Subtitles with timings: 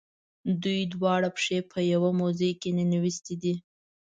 [0.63, 3.55] دوی دواړه پښې په یوه موزه کې ننویستي دي.